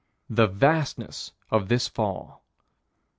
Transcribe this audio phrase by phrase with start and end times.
[0.31, 2.41] The vastness of this fall.